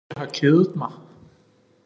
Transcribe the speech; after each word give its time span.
Jeg 0.09 0.19
har 0.21 0.29
kedet 0.33 0.75
mig 0.75 0.91